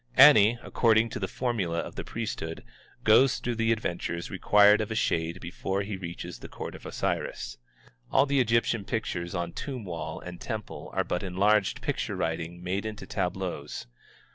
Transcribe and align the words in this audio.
Ani, 0.17 0.57
according 0.63 1.09
to 1.09 1.19
the 1.19 1.27
formula 1.27 1.77
of 1.77 1.93
the 1.93 2.03
priesthood, 2.03 2.63
goes 3.03 3.37
through 3.37 3.53
the 3.53 3.71
adventures 3.71 4.31
required 4.31 4.81
of 4.81 4.89
a 4.89 4.95
shade 4.95 5.39
before 5.39 5.83
he 5.83 5.95
reaches 5.95 6.39
the 6.39 6.47
court 6.47 6.73
of 6.73 6.87
Osiris. 6.87 7.59
All 8.11 8.25
the 8.25 8.39
Egyptian 8.39 8.83
pictures 8.83 9.35
on 9.35 9.51
tomb 9.53 9.85
wall 9.85 10.19
and 10.19 10.41
temple 10.41 10.89
are 10.93 11.03
but 11.03 11.21
enlarged 11.21 11.81
picture 11.83 12.15
writing 12.15 12.63
made 12.63 12.83
into 12.83 13.05
tableaus. 13.05 13.85